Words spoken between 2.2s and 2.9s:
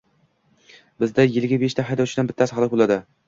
bittasi halok